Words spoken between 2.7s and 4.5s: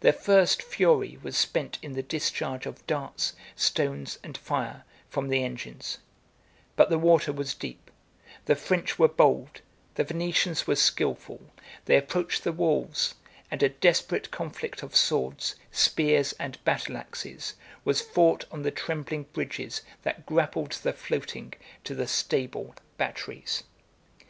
darts, stones, and